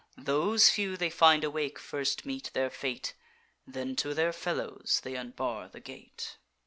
Those 0.17 0.71
few 0.71 0.97
they 0.97 1.11
find 1.11 1.43
awake 1.43 1.77
first 1.77 2.25
meet 2.25 2.49
their 2.55 2.71
fate; 2.71 3.13
Then 3.67 3.95
to 3.97 4.15
their 4.15 4.33
fellows 4.33 4.99
they 5.03 5.15
unbar 5.15 5.67
the 5.67 5.79
gate. 5.79 6.37